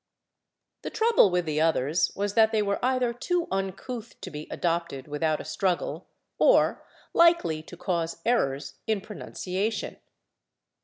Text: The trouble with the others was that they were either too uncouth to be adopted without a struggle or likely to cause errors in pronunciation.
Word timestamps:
The 0.81 0.89
trouble 0.89 1.29
with 1.29 1.45
the 1.45 1.61
others 1.61 2.11
was 2.15 2.33
that 2.33 2.51
they 2.51 2.63
were 2.63 2.83
either 2.83 3.13
too 3.13 3.47
uncouth 3.51 4.19
to 4.21 4.31
be 4.31 4.47
adopted 4.49 5.07
without 5.07 5.39
a 5.39 5.45
struggle 5.45 6.07
or 6.39 6.83
likely 7.13 7.61
to 7.61 7.77
cause 7.77 8.19
errors 8.25 8.79
in 8.87 9.01
pronunciation. 9.01 9.97